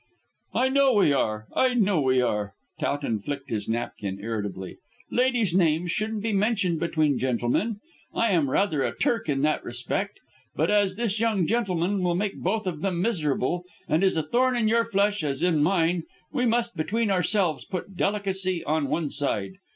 [0.55, 4.77] "I know we are; I know we are." Towton flicked his napkin irritably.
[5.11, 7.79] "Ladies' names shouldn't be mentioned between gentlemen.
[8.11, 10.19] I am rather a Turk in that respect;
[10.55, 14.55] but as this young gentleman will make both of them miserable, and is a thorn
[14.55, 19.51] in your flesh as in mine, we must between ourselves put delicacy on one side.